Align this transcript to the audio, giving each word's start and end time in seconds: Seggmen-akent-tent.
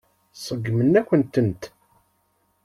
Seggmen-akent-tent. 0.33 1.63